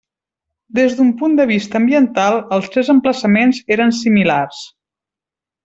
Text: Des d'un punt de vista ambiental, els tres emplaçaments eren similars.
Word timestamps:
Des 0.77 0.95
d'un 0.99 1.11
punt 1.19 1.35
de 1.39 1.45
vista 1.51 1.77
ambiental, 1.81 2.39
els 2.57 2.71
tres 2.77 2.91
emplaçaments 2.95 3.61
eren 3.79 3.97
similars. 4.01 4.67